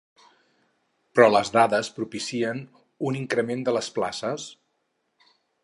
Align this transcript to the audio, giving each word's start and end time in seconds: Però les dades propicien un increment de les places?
Però 1.17 1.27
les 1.33 1.51
dades 1.57 1.91
propicien 1.99 2.63
un 3.11 3.21
increment 3.21 3.63
de 3.69 3.77
les 3.79 3.93
places? 3.99 4.51